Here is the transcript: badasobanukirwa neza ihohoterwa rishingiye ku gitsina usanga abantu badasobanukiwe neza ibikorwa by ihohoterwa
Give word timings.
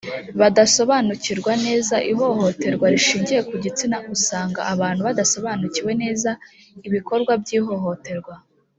badasobanukirwa 0.39 1.51
neza 1.65 1.95
ihohoterwa 2.11 2.85
rishingiye 2.93 3.41
ku 3.49 3.55
gitsina 3.63 3.97
usanga 4.15 4.59
abantu 4.73 5.01
badasobanukiwe 5.07 5.91
neza 6.03 6.31
ibikorwa 6.87 7.33
by 7.41 7.51
ihohoterwa 7.59 8.33